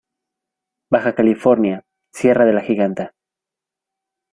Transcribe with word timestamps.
Baja 0.89 1.13
California: 1.13 1.83
Sierra 2.11 2.45
de 2.47 2.53
la 2.53 2.61
Giganta. 2.61 3.13